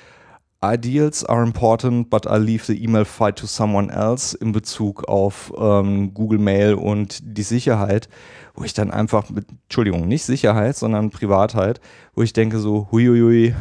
Ideals 0.64 1.24
are 1.24 1.42
important, 1.42 2.08
but 2.08 2.26
I 2.26 2.36
leave 2.36 2.64
the 2.64 2.82
email 2.82 3.04
fight 3.04 3.36
to 3.36 3.46
someone 3.46 3.90
else 3.90 4.36
in 4.36 4.52
Bezug 4.52 5.04
auf 5.08 5.52
ähm, 5.58 6.14
Google 6.14 6.38
Mail 6.38 6.74
und 6.74 7.18
die 7.22 7.42
Sicherheit, 7.42 8.08
wo 8.54 8.62
ich 8.62 8.72
dann 8.72 8.92
einfach, 8.92 9.28
mit, 9.30 9.46
Entschuldigung, 9.64 10.06
nicht 10.06 10.24
Sicherheit, 10.24 10.76
sondern 10.76 11.10
Privatheit, 11.10 11.80
wo 12.14 12.22
ich 12.22 12.32
denke 12.32 12.58
so, 12.58 12.88
huiuiui, 12.92 13.54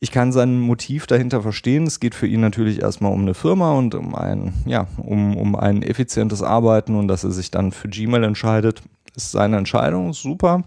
ich 0.00 0.10
kann 0.10 0.32
sein 0.32 0.60
Motiv 0.60 1.06
dahinter 1.06 1.40
verstehen. 1.40 1.86
Es 1.86 2.00
geht 2.00 2.14
für 2.14 2.26
ihn 2.26 2.42
natürlich 2.42 2.82
erstmal 2.82 3.12
um 3.12 3.22
eine 3.22 3.32
Firma 3.32 3.72
und 3.72 3.94
um 3.94 4.14
ein, 4.14 4.52
ja, 4.66 4.86
um, 4.98 5.34
um 5.38 5.56
ein 5.56 5.82
effizientes 5.82 6.42
Arbeiten 6.42 6.96
und 6.96 7.08
dass 7.08 7.24
er 7.24 7.30
sich 7.30 7.50
dann 7.50 7.72
für 7.72 7.88
Gmail 7.88 8.24
entscheidet, 8.24 8.82
ist 9.16 9.30
seine 9.30 9.56
Entscheidung, 9.56 10.12
super. 10.12 10.64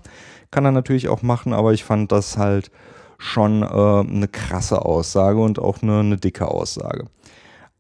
Kann 0.50 0.66
er 0.66 0.72
natürlich 0.72 1.10
auch 1.10 1.22
machen, 1.22 1.54
aber 1.54 1.74
ich 1.74 1.84
fand 1.84 2.12
das 2.12 2.38
halt 2.38 2.72
schon 3.18 3.64
äh, 3.64 3.66
eine 3.66 4.28
krasse 4.28 4.84
Aussage 4.84 5.40
und 5.40 5.60
auch 5.60 5.82
eine, 5.82 6.00
eine 6.00 6.18
dicke 6.18 6.48
Aussage. 6.48 7.06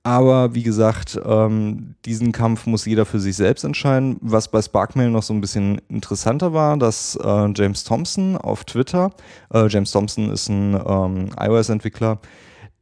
Aber 0.07 0.55
wie 0.55 0.63
gesagt, 0.63 1.19
ähm, 1.25 1.95
diesen 2.05 2.31
Kampf 2.31 2.65
muss 2.65 2.85
jeder 2.85 3.05
für 3.05 3.19
sich 3.19 3.35
selbst 3.35 3.65
entscheiden. 3.65 4.15
Was 4.21 4.47
bei 4.47 4.61
Sparkmail 4.61 5.09
noch 5.09 5.23
so 5.23 5.33
ein 5.33 5.41
bisschen 5.41 5.81
interessanter 5.89 6.53
war, 6.53 6.77
dass 6.77 7.17
äh, 7.21 7.51
James 7.53 7.83
Thompson 7.83 8.37
auf 8.37 8.63
Twitter, 8.63 9.11
äh, 9.53 9.67
James 9.67 9.91
Thompson 9.91 10.31
ist 10.31 10.47
ein 10.47 10.79
ähm, 10.87 11.29
iOS-Entwickler, 11.37 12.19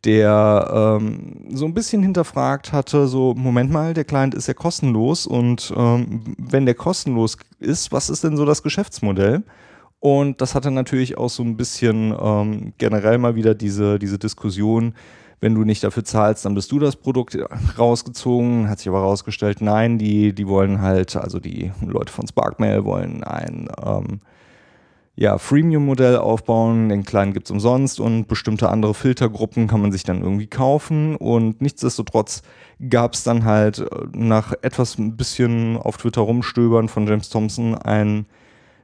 der 0.03 0.99
ähm, 1.01 1.47
so 1.49 1.65
ein 1.65 1.73
bisschen 1.73 2.03
hinterfragt 2.03 2.71
hatte, 2.71 3.07
so 3.07 3.33
Moment 3.33 3.71
mal, 3.71 3.95
der 3.95 4.03
Client 4.03 4.35
ist 4.35 4.45
ja 4.45 4.53
kostenlos 4.53 5.25
und 5.25 5.73
ähm, 5.75 6.35
wenn 6.37 6.67
der 6.67 6.75
kostenlos 6.75 7.39
ist, 7.59 7.91
was 7.91 8.11
ist 8.11 8.23
denn 8.23 8.37
so 8.37 8.45
das 8.45 8.61
Geschäftsmodell? 8.61 9.41
Und 10.05 10.39
das 10.39 10.53
hatte 10.53 10.69
natürlich 10.69 11.17
auch 11.17 11.31
so 11.31 11.41
ein 11.41 11.57
bisschen 11.57 12.15
ähm, 12.21 12.73
generell 12.77 13.17
mal 13.17 13.33
wieder 13.33 13.55
diese, 13.55 13.97
diese 13.97 14.19
Diskussion, 14.19 14.93
wenn 15.39 15.55
du 15.55 15.63
nicht 15.63 15.83
dafür 15.83 16.03
zahlst, 16.03 16.45
dann 16.45 16.53
bist 16.53 16.71
du 16.71 16.77
das 16.77 16.95
Produkt 16.95 17.35
rausgezogen. 17.79 18.69
Hat 18.69 18.77
sich 18.77 18.87
aber 18.87 18.99
herausgestellt, 18.99 19.61
nein, 19.61 19.97
die, 19.97 20.33
die 20.33 20.47
wollen 20.47 20.79
halt, 20.79 21.15
also 21.15 21.39
die 21.39 21.71
Leute 21.83 22.13
von 22.13 22.27
Sparkmail 22.27 22.85
wollen 22.85 23.23
ein 23.23 23.67
ähm, 23.83 24.19
ja, 25.15 25.39
Freemium-Modell 25.39 26.17
aufbauen. 26.17 26.89
Den 26.89 27.03
kleinen 27.03 27.33
gibt 27.33 27.47
es 27.47 27.51
umsonst 27.51 27.99
und 27.99 28.27
bestimmte 28.27 28.69
andere 28.69 28.93
Filtergruppen 28.93 29.65
kann 29.65 29.81
man 29.81 29.91
sich 29.91 30.03
dann 30.03 30.21
irgendwie 30.21 30.45
kaufen. 30.45 31.15
Und 31.15 31.63
nichtsdestotrotz 31.63 32.43
gab 32.91 33.15
es 33.15 33.23
dann 33.23 33.43
halt 33.43 33.79
äh, 33.79 33.85
nach 34.13 34.53
etwas 34.61 34.99
ein 34.99 35.17
bisschen 35.17 35.77
auf 35.77 35.97
Twitter 35.97 36.21
rumstöbern 36.21 36.89
von 36.89 37.07
James 37.07 37.29
Thompson 37.29 37.73
ein 37.73 38.27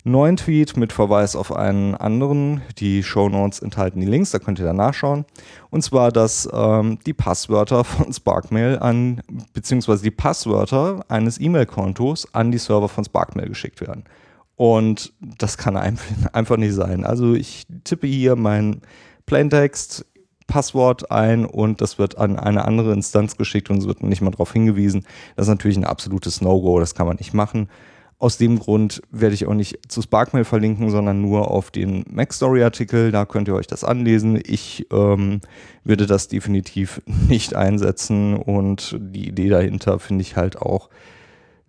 neuen 0.04 0.38
Tweet 0.38 0.78
mit 0.78 0.94
Verweis 0.94 1.36
auf 1.36 1.56
einen 1.56 1.96
anderen. 1.96 2.62
Die 2.78 3.04
Show 3.04 3.30
Notes 3.30 3.60
enthalten 3.60 4.00
die 4.00 4.08
Links, 4.08 4.32
da 4.32 4.40
könnt 4.40 4.60
ihr 4.60 4.66
dann 4.66 4.78
nachschauen. 4.78 5.26
Und 5.70 5.84
zwar, 5.84 6.12
dass 6.12 6.50
ähm, 6.52 7.00
die 7.06 7.14
Passwörter 7.14 7.84
von 7.86 8.12
Sparkmail 8.12 8.80
an, 8.80 9.22
beziehungsweise 9.54 10.04
die 10.04 10.12
Passwörter 10.12 11.06
eines 11.08 11.40
E-Mail-Kontos 11.40 12.34
an 12.34 12.52
die 12.52 12.58
Server 12.58 12.90
von 12.90 13.06
Sparkmail 13.06 13.48
geschickt 13.48 13.82
werden. 13.82 14.06
Und 14.56 15.14
das 15.20 15.58
kann 15.58 15.78
einfach 16.34 16.58
nicht 16.58 16.74
sein. 16.74 17.06
Also 17.06 17.34
ich 17.34 17.66
tippe 17.84 18.08
hier 18.08 18.36
mein 18.36 18.82
Plaintext, 19.26 20.06
Passwort 20.48 21.12
ein 21.12 21.46
und 21.46 21.80
das 21.80 21.98
wird 21.98 22.18
an 22.18 22.38
eine 22.38 22.66
andere 22.66 22.92
Instanz 22.92 23.38
geschickt 23.38 23.70
und 23.70 23.78
es 23.78 23.88
wird 23.88 24.04
nicht 24.04 24.22
mal 24.22 24.32
darauf 24.32 24.52
hingewiesen. 24.52 25.06
Das 25.36 25.46
ist 25.46 25.50
natürlich 25.50 25.78
ein 25.78 25.86
absolutes 25.86 26.42
No-Go, 26.42 26.80
das 26.80 26.94
kann 26.94 27.08
man 27.08 27.16
nicht 27.16 27.34
machen. 27.34 27.70
Aus 28.22 28.38
dem 28.38 28.60
Grund 28.60 29.02
werde 29.10 29.34
ich 29.34 29.48
auch 29.48 29.56
nicht 29.56 29.80
zu 29.92 30.04
Sparkmail 30.04 30.44
verlinken, 30.44 30.92
sondern 30.92 31.24
nur 31.24 31.50
auf 31.50 31.72
den 31.72 32.06
MacStory-Artikel. 32.08 33.12
Da 33.12 33.26
könnt 33.26 33.48
ihr 33.48 33.56
euch 33.56 33.66
das 33.66 33.84
anlesen. 33.84 34.40
Ich 34.46 34.86
ähm, 34.94 35.42
würde 35.84 36.06
das 36.06 36.28
definitiv 36.28 37.02
nicht 37.28 37.56
einsetzen 37.56 38.36
und 38.36 38.96
die 39.00 39.28
Idee 39.28 39.50
dahinter 39.50 39.98
finde 39.98 40.22
ich 40.22 40.36
halt 40.36 40.56
auch, 40.62 40.92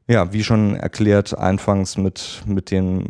ja, 0.06 0.34
wie 0.34 0.44
schon 0.44 0.76
erklärt, 0.76 1.38
anfangs 1.38 1.96
mit, 1.96 2.42
mit 2.44 2.70
dem 2.70 3.06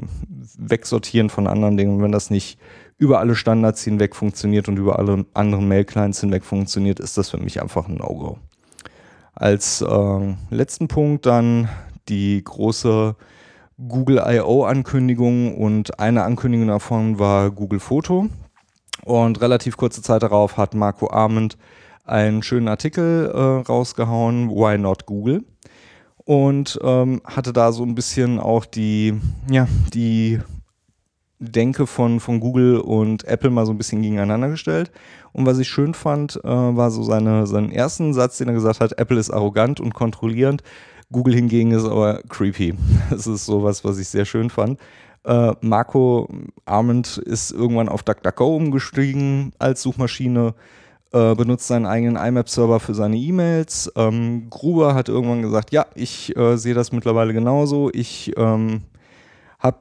Wegsortieren 0.57 1.29
von 1.29 1.49
anderen 1.49 1.77
Dingen. 1.77 2.01
Wenn 2.01 2.13
das 2.13 2.31
nicht 2.31 2.61
über 2.97 3.19
alle 3.19 3.35
Standards 3.35 3.83
hinweg 3.83 4.15
funktioniert 4.15 4.69
und 4.69 4.77
über 4.77 5.01
alle 5.01 5.27
anderen 5.35 5.67
Mail-Clients 5.67 6.21
hinweg 6.21 6.45
funktioniert, 6.45 7.01
ist 7.01 7.19
das 7.19 7.31
für 7.31 7.39
mich 7.39 7.61
einfach 7.61 7.89
ein 7.89 7.97
No-Go. 7.97 8.39
Als 9.35 9.81
äh, 9.81 10.35
letzten 10.51 10.87
Punkt 10.87 11.27
dann 11.27 11.69
die 12.09 12.43
große 12.43 13.17
Google 13.89 14.23
I.O. 14.27 14.65
Ankündigung 14.65 15.57
und 15.57 15.99
eine 15.99 16.25
Ankündigung 16.25 16.69
davon 16.69 17.19
war 17.19 17.51
Google 17.51 17.81
Foto. 17.81 18.29
Und 19.05 19.41
relativ 19.41 19.77
kurze 19.77 20.03
Zeit 20.03 20.23
darauf 20.23 20.57
hat 20.57 20.75
Marco 20.75 21.11
Arment 21.11 21.57
einen 22.05 22.43
schönen 22.43 22.69
Artikel 22.69 23.31
äh, 23.35 23.67
rausgehauen, 23.67 24.51
Why 24.51 24.79
Not 24.79 25.07
Google? 25.07 25.45
Und 26.25 26.79
ähm, 26.83 27.21
hatte 27.25 27.53
da 27.53 27.73
so 27.73 27.83
ein 27.85 27.97
bisschen 27.97 28.39
auch 28.39 28.65
die, 28.65 29.21
ja, 29.51 29.67
die 29.93 30.39
Denke 31.41 31.89
von, 31.89 32.21
von 32.21 32.39
Google 32.39 32.79
und 32.79 33.25
Apple 33.25 33.51
mal 33.51 33.67
so 33.67 33.73
ein 33.73 33.79
bisschen 33.79 34.03
gegeneinander 34.03 34.49
gestellt. 34.49 34.93
Und 35.33 35.47
was 35.47 35.59
ich 35.59 35.69
schön 35.69 35.95
fand, 35.95 36.37
äh, 36.45 36.49
war 36.49 36.93
so 36.93 37.03
seine, 37.03 37.49
seinen 37.49 37.73
ersten 37.73 38.15
Satz, 38.15 38.39
den 38.39 38.49
er 38.49 38.55
gesagt 38.55 38.81
hat, 38.81 38.99
Apple 38.99 39.19
ist 39.19 39.31
arrogant 39.31 39.81
und 39.81 39.95
kontrollierend, 39.95 40.63
Google 41.13 41.35
hingegen 41.35 41.71
ist 41.73 41.85
aber 41.85 42.23
creepy. 42.29 42.75
Das 43.11 43.27
ist 43.27 43.47
sowas, 43.47 43.85
was 43.85 43.99
ich 43.99 44.09
sehr 44.09 44.25
schön 44.25 44.51
fand. 44.51 44.81
Äh, 45.25 45.53
Marco 45.61 46.29
Arment 46.65 47.19
ist 47.19 47.53
irgendwann 47.53 47.89
auf 47.89 48.03
DuckDuckGo 48.03 48.57
umgestiegen 48.57 49.53
als 49.59 49.83
Suchmaschine, 49.83 50.55
äh, 51.13 51.35
benutzt 51.35 51.69
seinen 51.69 51.87
eigenen 51.87 52.17
IMAP-Server 52.17 52.81
für 52.81 52.95
seine 52.95 53.17
E-Mails. 53.17 53.93
Ähm, 53.95 54.49
Gruber 54.51 54.95
hat 54.95 55.09
irgendwann 55.09 55.43
gesagt, 55.43 55.71
ja, 55.71 55.87
ich 55.95 56.37
äh, 56.37 56.57
sehe 56.57 56.75
das 56.75 56.91
mittlerweile 56.91 57.33
genauso. 57.33 57.91
Ich 57.93 58.33
ähm, 58.37 58.83
habe 59.61 59.79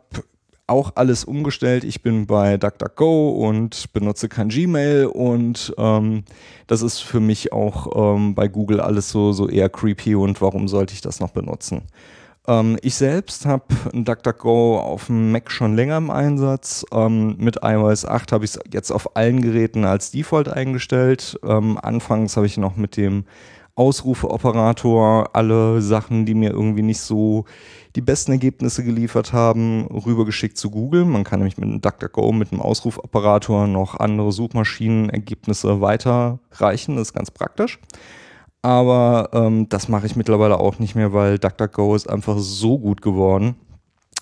auch 0.72 0.94
alles 0.96 1.24
umgestellt. 1.26 1.84
Ich 1.84 2.02
bin 2.02 2.26
bei 2.26 2.58
DuckDuckGo 2.58 3.30
und 3.30 3.92
benutze 3.94 4.30
kein 4.30 4.50
Gmail 4.50 5.06
und 5.06 5.74
ähm, 5.78 6.24
das 6.68 6.82
ist 6.82 7.00
für 7.00 7.20
mich 7.20 7.54
auch 7.54 8.16
ähm, 8.16 8.34
bei 8.34 8.48
Google 8.48 8.80
alles 8.80 9.10
so, 9.10 9.34
so 9.34 9.48
eher 9.48 9.70
creepy 9.70 10.16
und 10.16 10.42
warum 10.42 10.68
sollte 10.68 10.94
ich 10.94 11.02
das 11.02 11.20
noch 11.20 11.32
benutzen? 11.32 11.84
Ähm, 12.48 12.78
ich 12.82 12.96
selbst 12.96 13.46
habe 13.46 13.66
DuckDuckGo 13.94 14.80
auf 14.80 15.08
dem 15.08 15.32
Mac 15.32 15.52
schon 15.52 15.76
länger 15.76 15.98
im 15.98 16.10
Einsatz. 16.10 16.86
Ähm, 16.92 17.36
mit 17.38 17.60
iOS 17.62 18.06
8 18.06 18.32
habe 18.32 18.46
ich 18.46 18.52
es 18.52 18.60
jetzt 18.72 18.92
auf 18.92 19.16
allen 19.16 19.42
Geräten 19.42 19.86
als 19.86 20.12
Default 20.12 20.50
eingestellt. 20.50 21.40
Ähm, 21.44 21.78
anfangs 21.82 22.38
habe 22.38 22.48
ich 22.48 22.58
noch 22.58 22.78
mit 22.78 22.98
dem 22.98 23.26
Ausrufeoperator 23.76 25.30
alle 25.34 25.82
Sachen, 25.82 26.26
die 26.26 26.34
mir 26.34 26.52
irgendwie 26.52 26.82
nicht 26.82 27.00
so 27.00 27.46
die 27.96 28.02
besten 28.02 28.32
Ergebnisse 28.32 28.84
geliefert 28.84 29.34
haben, 29.34 29.88
rübergeschickt 29.88 30.58
zu 30.58 30.70
Google. 30.70 31.06
Man 31.06 31.24
kann 31.24 31.40
nämlich 31.40 31.58
mit 31.58 31.70
einem 31.70 31.82
DuckDuckGo, 31.82 32.32
mit 32.32 32.52
einem 32.52 32.62
Ausrufoperator 32.62 33.68
noch 33.68 34.00
andere 34.00 34.32
Suchmaschinenergebnisse 34.32 35.82
weiterreichen. 35.82 36.96
Das 36.96 37.10
ist 37.10 37.14
ganz 37.14 37.32
praktisch. 37.32 37.80
Aber 38.62 39.30
ähm, 39.34 39.68
das 39.70 39.88
mache 39.88 40.06
ich 40.06 40.16
mittlerweile 40.16 40.60
auch 40.60 40.78
nicht 40.80 40.96
mehr, 40.96 41.14
weil 41.14 41.40
DuckDuckGo 41.40 41.96
ist 41.96 42.10
einfach 42.10 42.38
so 42.38 42.78
gut 42.78 43.02
geworden, 43.02 43.56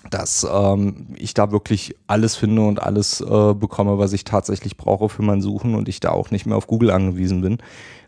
dass 0.08 0.46
ähm, 0.50 1.08
ich 1.16 1.34
da 1.34 1.52
wirklich 1.52 1.94
alles 2.06 2.34
finde 2.34 2.62
und 2.62 2.82
alles 2.82 3.20
äh, 3.20 3.54
bekomme, 3.54 3.98
was 3.98 4.14
ich 4.14 4.24
tatsächlich 4.24 4.76
brauche 4.76 5.10
für 5.10 5.22
mein 5.22 5.42
Suchen 5.42 5.74
und 5.74 5.88
ich 5.88 6.00
da 6.00 6.10
auch 6.10 6.30
nicht 6.30 6.46
mehr 6.46 6.56
auf 6.56 6.66
Google 6.66 6.90
angewiesen 6.90 7.42
bin. 7.42 7.58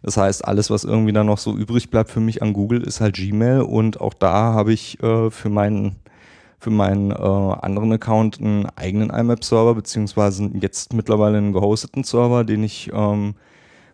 Das 0.03 0.17
heißt, 0.17 0.45
alles, 0.47 0.71
was 0.71 0.85
irgendwie 0.85 1.13
dann 1.13 1.27
noch 1.27 1.39
so 1.39 1.55
übrig 1.55 1.91
bleibt 1.91 2.11
für 2.11 2.21
mich 2.21 2.43
an 2.43 2.55
Google, 2.55 2.83
ist 2.83 3.01
halt 3.01 3.17
Gmail 3.17 3.61
und 3.61 4.01
auch 4.01 4.15
da 4.15 4.55
habe 4.55 4.73
ich 4.73 5.03
äh, 5.03 5.31
für 5.31 5.51
meinen 5.51 5.97
für 6.59 6.71
meinen 6.71 7.11
äh, 7.11 7.15
anderen 7.15 7.93
Account 7.93 8.41
einen 8.41 8.67
eigenen 8.77 9.11
IMAP-Server, 9.11 9.75
beziehungsweise 9.75 10.49
jetzt 10.55 10.93
mittlerweile 10.93 11.39
einen 11.39 11.53
gehosteten 11.53 12.05
Server, 12.05 12.45
den 12.45 12.63
ich 12.63 12.89
ähm, 12.95 13.35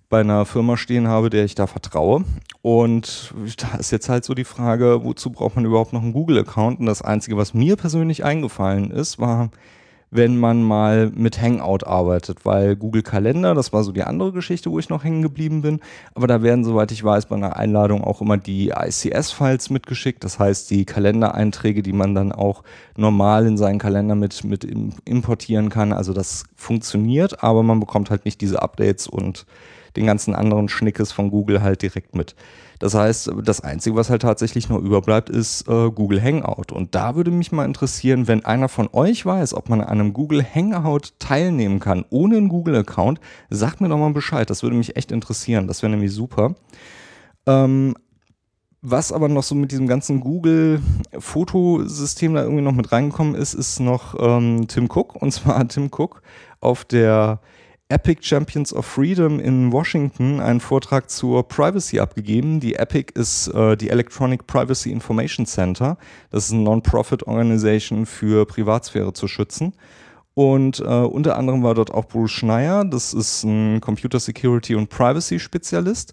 bei 0.08 0.20
einer 0.20 0.46
Firma 0.46 0.76
stehen 0.76 1.08
habe, 1.08 1.30
der 1.30 1.44
ich 1.44 1.54
da 1.54 1.66
vertraue. 1.66 2.24
Und 2.62 3.34
da 3.58 3.76
ist 3.78 3.90
jetzt 3.90 4.08
halt 4.08 4.24
so 4.24 4.34
die 4.34 4.44
Frage, 4.44 5.04
wozu 5.04 5.30
braucht 5.30 5.56
man 5.56 5.64
überhaupt 5.64 5.92
noch 5.92 6.02
einen 6.02 6.12
Google-Account? 6.12 6.80
Und 6.80 6.86
das 6.86 7.02
Einzige, 7.02 7.36
was 7.36 7.54
mir 7.54 7.76
persönlich 7.76 8.24
eingefallen 8.24 8.90
ist, 8.90 9.18
war, 9.18 9.50
wenn 10.10 10.38
man 10.38 10.62
mal 10.62 11.10
mit 11.14 11.40
Hangout 11.40 11.84
arbeitet, 11.86 12.44
weil 12.46 12.76
Google 12.76 13.02
Kalender, 13.02 13.54
das 13.54 13.72
war 13.72 13.84
so 13.84 13.92
die 13.92 14.02
andere 14.02 14.32
Geschichte, 14.32 14.70
wo 14.70 14.78
ich 14.78 14.88
noch 14.88 15.04
hängen 15.04 15.22
geblieben 15.22 15.60
bin, 15.60 15.80
aber 16.14 16.26
da 16.26 16.42
werden, 16.42 16.64
soweit 16.64 16.92
ich 16.92 17.04
weiß, 17.04 17.26
bei 17.26 17.36
einer 17.36 17.56
Einladung 17.56 18.02
auch 18.02 18.22
immer 18.22 18.38
die 18.38 18.70
ICS-Files 18.70 19.70
mitgeschickt, 19.70 20.24
das 20.24 20.38
heißt 20.38 20.70
die 20.70 20.86
Kalendereinträge, 20.86 21.82
die 21.82 21.92
man 21.92 22.14
dann 22.14 22.32
auch 22.32 22.62
normal 22.96 23.46
in 23.46 23.58
seinen 23.58 23.78
Kalender 23.78 24.14
mit, 24.14 24.44
mit 24.44 24.64
importieren 25.04 25.68
kann, 25.68 25.92
also 25.92 26.14
das 26.14 26.44
funktioniert, 26.56 27.42
aber 27.42 27.62
man 27.62 27.80
bekommt 27.80 28.10
halt 28.10 28.24
nicht 28.24 28.40
diese 28.40 28.62
Updates 28.62 29.06
und 29.08 29.44
den 29.98 30.06
ganzen 30.06 30.34
anderen 30.34 30.68
Schnickes 30.68 31.12
von 31.12 31.30
Google 31.30 31.62
halt 31.62 31.82
direkt 31.82 32.14
mit. 32.14 32.34
Das 32.78 32.94
heißt, 32.94 33.32
das 33.42 33.60
Einzige, 33.60 33.96
was 33.96 34.08
halt 34.08 34.22
tatsächlich 34.22 34.68
noch 34.68 34.78
überbleibt, 34.78 35.28
ist 35.30 35.68
äh, 35.68 35.90
Google 35.90 36.22
Hangout. 36.22 36.72
Und 36.72 36.94
da 36.94 37.16
würde 37.16 37.32
mich 37.32 37.50
mal 37.50 37.64
interessieren, 37.64 38.28
wenn 38.28 38.44
einer 38.44 38.68
von 38.68 38.88
euch 38.92 39.26
weiß, 39.26 39.54
ob 39.54 39.68
man 39.68 39.80
an 39.80 39.88
einem 39.88 40.12
Google 40.12 40.44
Hangout 40.44 41.08
teilnehmen 41.18 41.80
kann, 41.80 42.04
ohne 42.10 42.36
einen 42.36 42.48
Google-Account, 42.48 43.18
sagt 43.50 43.80
mir 43.80 43.88
doch 43.88 43.98
mal 43.98 44.12
Bescheid. 44.12 44.48
Das 44.48 44.62
würde 44.62 44.76
mich 44.76 44.94
echt 44.96 45.10
interessieren. 45.10 45.66
Das 45.66 45.82
wäre 45.82 45.90
nämlich 45.90 46.12
super. 46.12 46.54
Ähm, 47.46 47.96
was 48.80 49.10
aber 49.10 49.28
noch 49.28 49.42
so 49.42 49.56
mit 49.56 49.72
diesem 49.72 49.88
ganzen 49.88 50.20
Google-Fotosystem 50.20 52.34
da 52.34 52.44
irgendwie 52.44 52.62
noch 52.62 52.70
mit 52.70 52.92
reingekommen 52.92 53.34
ist, 53.34 53.54
ist 53.54 53.80
noch 53.80 54.14
ähm, 54.20 54.68
Tim 54.68 54.84
Cook. 54.84 55.16
Und 55.16 55.32
zwar 55.32 55.66
Tim 55.68 55.86
Cook 55.86 56.22
auf 56.60 56.84
der 56.84 57.40
Epic 57.90 58.22
Champions 58.22 58.74
of 58.74 58.84
Freedom 58.84 59.40
in 59.40 59.72
Washington 59.72 60.40
einen 60.40 60.60
Vortrag 60.60 61.08
zur 61.08 61.48
Privacy 61.48 62.00
abgegeben. 62.00 62.60
Die 62.60 62.74
Epic 62.74 63.14
ist 63.18 63.48
äh, 63.48 63.78
die 63.78 63.88
Electronic 63.88 64.46
Privacy 64.46 64.92
Information 64.92 65.46
Center. 65.46 65.96
Das 66.30 66.44
ist 66.44 66.52
eine 66.52 66.64
Non-Profit-Organisation 66.64 68.04
für 68.04 68.44
Privatsphäre 68.44 69.14
zu 69.14 69.26
schützen. 69.26 69.72
Und 70.34 70.80
äh, 70.80 70.84
unter 70.84 71.38
anderem 71.38 71.62
war 71.62 71.74
dort 71.74 71.90
auch 71.90 72.04
Bruce 72.04 72.30
Schneier, 72.30 72.84
das 72.84 73.14
ist 73.14 73.44
ein 73.44 73.80
Computer 73.80 74.20
Security 74.20 74.74
und 74.74 74.90
Privacy 74.90 75.40
Spezialist. 75.40 76.12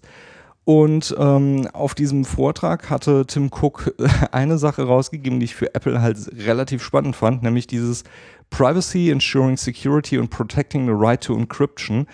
Und 0.66 1.14
ähm, 1.16 1.68
auf 1.74 1.94
diesem 1.94 2.24
Vortrag 2.24 2.90
hatte 2.90 3.24
Tim 3.24 3.52
Cook 3.52 3.94
eine 4.32 4.58
Sache 4.58 4.82
rausgegeben, 4.82 5.38
die 5.38 5.44
ich 5.44 5.54
für 5.54 5.72
Apple 5.76 6.02
halt 6.02 6.18
relativ 6.44 6.82
spannend 6.82 7.14
fand, 7.14 7.44
nämlich 7.44 7.68
dieses 7.68 8.02
Privacy, 8.50 9.10
Ensuring 9.10 9.56
Security 9.56 10.18
und 10.18 10.30
Protecting 10.30 10.86
the 10.86 10.92
Right 10.92 11.20
to 11.20 11.36
Encryption 11.36 12.08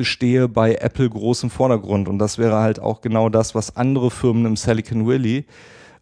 stehe 0.00 0.48
bei 0.48 0.76
Apple 0.76 1.10
groß 1.10 1.42
im 1.42 1.50
Vordergrund. 1.50 2.08
Und 2.08 2.18
das 2.18 2.38
wäre 2.38 2.56
halt 2.56 2.80
auch 2.80 3.02
genau 3.02 3.28
das, 3.28 3.54
was 3.54 3.76
andere 3.76 4.10
Firmen 4.10 4.46
im 4.46 4.56
Silicon 4.56 5.06
Valley 5.06 5.44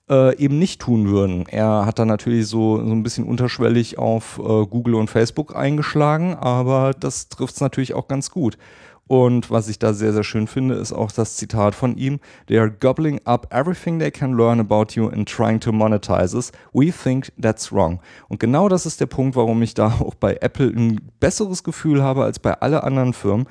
äh, 0.09 0.37
eben 0.37 0.61
nicht 0.61 0.81
tun 0.81 1.09
würden. 1.09 1.47
Er 1.49 1.87
hat 1.87 1.99
da 1.99 2.05
natürlich 2.05 2.47
so, 2.47 2.77
so 2.77 2.93
ein 2.93 3.03
bisschen 3.03 3.25
unterschwellig 3.25 3.99
auf 3.99 4.39
äh, 4.39 4.67
Google 4.67 4.95
und 4.95 5.11
Facebook 5.11 5.57
eingeschlagen, 5.57 6.35
aber 6.35 6.93
das 6.93 7.31
trifft 7.31 7.55
es 7.55 7.61
natürlich 7.61 7.95
auch 7.95 8.07
ganz 8.07 8.31
gut. 8.31 8.59
Und 9.09 9.51
was 9.51 9.69
ich 9.69 9.79
da 9.79 9.93
sehr, 9.93 10.13
sehr 10.13 10.25
schön 10.25 10.47
finde, 10.47 10.75
ist 10.75 10.93
auch 10.93 11.13
das 11.13 11.37
Zitat 11.37 11.75
von 11.75 11.97
ihm. 11.97 12.19
They 12.49 12.59
are 12.59 12.71
gobbling 12.71 13.21
up 13.25 13.47
everything 13.55 13.99
they 13.99 14.11
can 14.11 14.33
learn 14.33 14.59
about 14.59 14.95
you 14.95 15.09
and 15.09 15.29
trying 15.29 15.61
to 15.61 15.73
monetize 15.73 16.35
us. 16.35 16.51
We 16.73 16.91
think 16.91 17.33
that's 17.41 17.73
wrong. 17.73 18.01
Und 18.29 18.41
genau 18.41 18.69
das 18.69 18.85
ist 18.85 19.01
der 19.01 19.07
Punkt, 19.07 19.37
warum 19.37 19.63
ich 19.63 19.75
da 19.75 19.87
auch 20.01 20.15
bei 20.15 20.39
Apple 20.41 20.69
ein 20.69 21.01
besseres 21.21 21.63
Gefühl 21.63 22.03
habe 22.03 22.25
als 22.25 22.39
bei 22.39 22.55
allen 22.55 22.81
anderen 22.81 23.13
Firmen. 23.13 23.47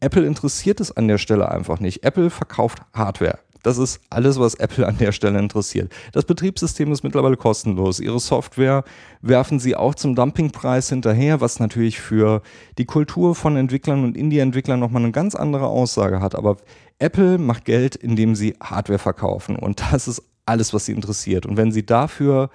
Apple 0.00 0.26
interessiert 0.26 0.80
es 0.80 0.96
an 0.96 1.08
der 1.08 1.18
Stelle 1.18 1.50
einfach 1.50 1.80
nicht. 1.80 2.04
Apple 2.04 2.30
verkauft 2.30 2.82
Hardware. 2.92 3.38
Das 3.62 3.78
ist 3.78 4.00
alles, 4.10 4.38
was 4.38 4.54
Apple 4.54 4.86
an 4.86 4.98
der 4.98 5.12
Stelle 5.12 5.38
interessiert. 5.38 5.92
Das 6.12 6.24
Betriebssystem 6.24 6.92
ist 6.92 7.02
mittlerweile 7.02 7.36
kostenlos. 7.36 8.00
Ihre 8.00 8.20
Software 8.20 8.84
werfen 9.20 9.58
sie 9.58 9.76
auch 9.76 9.94
zum 9.94 10.14
Dumpingpreis 10.14 10.88
hinterher, 10.88 11.40
was 11.40 11.60
natürlich 11.60 12.00
für 12.00 12.42
die 12.78 12.84
Kultur 12.84 13.34
von 13.34 13.56
Entwicklern 13.56 14.04
und 14.04 14.16
Indie-Entwicklern 14.16 14.80
nochmal 14.80 15.02
eine 15.02 15.12
ganz 15.12 15.34
andere 15.34 15.66
Aussage 15.66 16.20
hat. 16.20 16.34
Aber 16.34 16.56
Apple 16.98 17.38
macht 17.38 17.64
Geld, 17.64 17.96
indem 17.96 18.34
sie 18.34 18.54
Hardware 18.60 18.98
verkaufen. 18.98 19.56
Und 19.56 19.80
das 19.92 20.08
ist 20.08 20.22
alles, 20.46 20.72
was 20.72 20.86
sie 20.86 20.92
interessiert. 20.92 21.46
Und 21.46 21.56
wenn 21.56 21.72
sie 21.72 21.84
dafür 21.84 22.50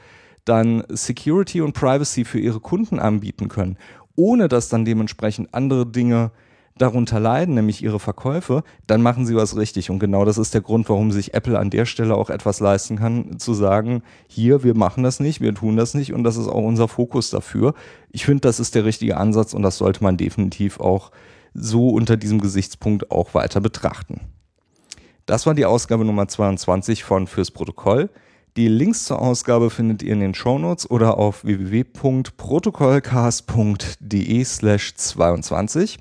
dann 0.46 0.84
Security 0.90 1.62
und 1.62 1.74
Privacy 1.74 2.26
für 2.26 2.40
ihre 2.40 2.60
Kunden 2.60 3.00
anbieten 3.00 3.48
können, 3.48 3.78
ohne 4.16 4.48
dass 4.48 4.70
dann 4.70 4.86
dementsprechend 4.86 5.54
andere 5.54 5.86
Dinge 5.86 6.32
darunter 6.78 7.20
leiden, 7.20 7.56
nämlich 7.56 7.84
ihre 7.84 8.00
Verkäufe, 8.00 8.64
dann 8.88 9.02
machen 9.02 9.26
sie 9.26 9.36
was 9.36 9.56
richtig. 9.56 9.90
Und 9.90 10.00
genau 10.00 10.26
das 10.26 10.38
ist 10.38 10.54
der 10.54 10.62
Grund, 10.62 10.90
warum 10.90 11.12
sich 11.12 11.34
Apple 11.34 11.58
an 11.58 11.70
der 11.70 11.86
Stelle 11.86 12.16
auch 12.16 12.30
etwas 12.30 12.60
leisten 12.60 12.98
kann, 12.98 13.40
zu 13.40 13.54
sagen, 13.54 14.04
hier, 14.28 14.64
wir 14.64 14.76
machen 14.76 15.04
das 15.04 15.20
nicht, 15.20 15.42
wir 15.42 15.54
tun 15.54 15.78
das 15.78 15.94
nicht 15.94 16.14
und 16.14 16.24
das 16.24 16.38
ist 16.38 16.48
auch 16.48 16.64
unser 16.64 16.88
Fokus 16.88 17.30
dafür. 17.30 17.74
Ich 18.12 18.26
finde, 18.26 18.42
das 18.42 18.60
ist 18.60 18.76
der 18.76 18.86
richtige 18.86 19.18
Ansatz 19.18 19.54
und 19.54 19.62
das 19.62 19.78
sollte 19.78 20.04
man 20.04 20.18
definitiv 20.18 20.80
auch 20.80 21.12
so 21.54 21.90
unter 21.90 22.18
diesem 22.18 22.42
Gesichtspunkt 22.42 23.12
auch 23.12 23.36
weiter 23.36 23.62
betrachten. 23.62 24.22
Das 25.26 25.46
war 25.46 25.54
die 25.54 25.66
Ausgabe 25.66 26.04
Nummer 26.04 26.28
22 26.28 27.04
von 27.04 27.28
Fürs 27.28 27.52
Protokoll. 27.52 28.10
Die 28.58 28.68
Links 28.68 29.06
zur 29.06 29.22
Ausgabe 29.22 29.70
findet 29.70 30.04
ihr 30.04 30.12
in 30.14 30.20
den 30.20 30.36
Shownotes 30.36 30.90
oder 30.90 31.18
auf 31.18 31.46
www.protokollcast.de 31.46 34.44
slash 34.44 34.96
22. 34.96 36.00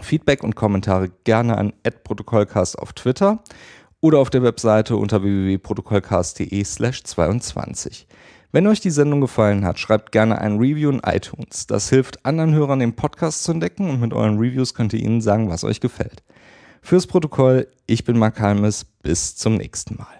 Feedback 0.00 0.42
und 0.42 0.56
Kommentare 0.56 1.10
gerne 1.24 1.58
an 1.58 1.74
@protokollcast 2.04 2.78
auf 2.78 2.92
Twitter 2.92 3.42
oder 4.00 4.18
auf 4.18 4.30
der 4.30 4.42
Webseite 4.42 4.96
unter 4.96 5.22
www.protokollcast.de/22. 5.22 8.06
Wenn 8.50 8.66
euch 8.66 8.80
die 8.80 8.90
Sendung 8.90 9.20
gefallen 9.20 9.66
hat, 9.66 9.78
schreibt 9.78 10.10
gerne 10.10 10.40
ein 10.40 10.58
Review 10.58 10.88
in 10.90 11.02
iTunes. 11.04 11.66
Das 11.66 11.90
hilft 11.90 12.24
anderen 12.24 12.54
Hörern, 12.54 12.78
den 12.78 12.96
Podcast 12.96 13.44
zu 13.44 13.52
entdecken 13.52 13.90
und 13.90 14.00
mit 14.00 14.14
euren 14.14 14.38
Reviews 14.38 14.72
könnt 14.72 14.94
ihr 14.94 15.00
ihnen 15.00 15.20
sagen, 15.20 15.50
was 15.50 15.64
euch 15.64 15.80
gefällt. 15.80 16.22
Fürs 16.80 17.06
Protokoll, 17.06 17.68
ich 17.86 18.04
bin 18.04 18.18
Mark 18.18 18.40
Halmes, 18.40 18.86
bis 19.02 19.36
zum 19.36 19.56
nächsten 19.56 19.96
Mal. 19.96 20.17